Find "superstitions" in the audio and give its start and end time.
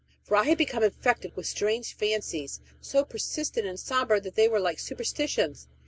4.79-5.67